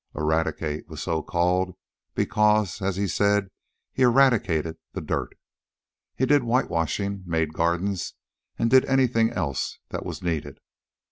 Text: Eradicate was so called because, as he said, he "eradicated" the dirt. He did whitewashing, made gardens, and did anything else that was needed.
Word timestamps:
Eradicate 0.15 0.87
was 0.89 0.99
so 0.99 1.21
called 1.21 1.75
because, 2.15 2.81
as 2.81 2.95
he 2.95 3.07
said, 3.07 3.49
he 3.93 4.01
"eradicated" 4.01 4.77
the 4.93 4.99
dirt. 5.01 5.37
He 6.15 6.25
did 6.25 6.41
whitewashing, 6.41 7.21
made 7.27 7.53
gardens, 7.53 8.15
and 8.57 8.71
did 8.71 8.83
anything 8.85 9.29
else 9.29 9.77
that 9.89 10.03
was 10.03 10.23
needed. 10.23 10.57